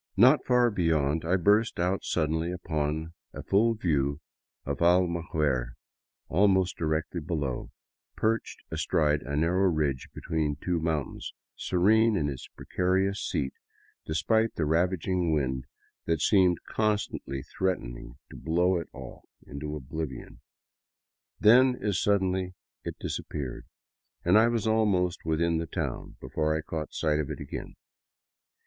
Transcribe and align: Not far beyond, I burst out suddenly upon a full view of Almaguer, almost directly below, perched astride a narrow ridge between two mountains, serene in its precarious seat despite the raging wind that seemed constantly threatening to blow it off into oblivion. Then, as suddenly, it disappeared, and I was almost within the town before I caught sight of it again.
Not 0.17 0.43
far 0.47 0.71
beyond, 0.71 1.23
I 1.25 1.35
burst 1.35 1.79
out 1.79 2.03
suddenly 2.03 2.51
upon 2.51 3.13
a 3.35 3.43
full 3.43 3.75
view 3.75 4.19
of 4.65 4.79
Almaguer, 4.81 5.75
almost 6.27 6.75
directly 6.75 7.21
below, 7.21 7.69
perched 8.15 8.63
astride 8.71 9.21
a 9.21 9.35
narrow 9.35 9.69
ridge 9.69 10.09
between 10.11 10.55
two 10.55 10.79
mountains, 10.79 11.35
serene 11.55 12.17
in 12.17 12.29
its 12.29 12.47
precarious 12.47 13.21
seat 13.23 13.53
despite 14.03 14.55
the 14.55 14.65
raging 14.65 15.33
wind 15.35 15.65
that 16.05 16.19
seemed 16.21 16.63
constantly 16.67 17.43
threatening 17.43 18.17
to 18.31 18.35
blow 18.35 18.77
it 18.79 18.87
off 18.93 19.25
into 19.45 19.75
oblivion. 19.75 20.41
Then, 21.39 21.75
as 21.79 22.01
suddenly, 22.01 22.55
it 22.83 22.97
disappeared, 22.99 23.67
and 24.25 24.35
I 24.35 24.47
was 24.47 24.65
almost 24.65 25.25
within 25.25 25.59
the 25.59 25.67
town 25.67 26.15
before 26.19 26.57
I 26.57 26.61
caught 26.61 26.91
sight 26.91 27.19
of 27.19 27.29
it 27.29 27.39
again. 27.39 27.75